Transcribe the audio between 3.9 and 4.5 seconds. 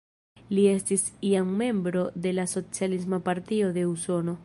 Usono.